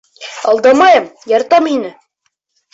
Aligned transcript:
—Алдамайым, 0.51 1.05
яратам 1.37 1.71
һине. 1.73 1.95